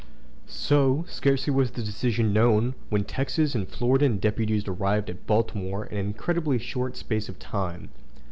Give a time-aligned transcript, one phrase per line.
[0.47, 5.85] So, scarcely was the decision known, when the Texan and Floridan deputies arrived at Baltimore
[5.85, 7.91] in an incredibly short space of time.